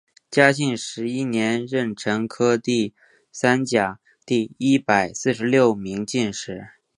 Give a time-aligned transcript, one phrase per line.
[0.31, 2.91] 嘉靖十一年壬辰科第
[3.31, 6.69] 三甲第一百四十六名进士。